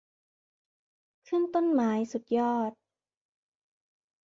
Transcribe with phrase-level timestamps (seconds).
[1.27, 2.71] ขึ้นต้นไม้สุดยอด